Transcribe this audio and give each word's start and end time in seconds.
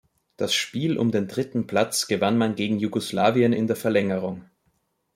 Das 0.35 0.55
Spiel 0.55 0.97
um 0.97 1.11
den 1.11 1.27
dritten 1.27 1.67
Platz 1.67 2.07
gewann 2.07 2.35
man 2.35 2.55
gegen 2.55 2.79
Jugoslawien 2.79 3.53
in 3.53 3.67
der 3.67 3.75
Verlängerung. 3.75 4.43